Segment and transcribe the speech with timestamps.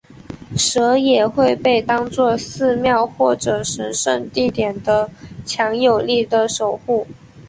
[0.57, 5.11] 蛇也会被当做寺庙或者神圣地点的
[5.45, 7.05] 强有力的守护。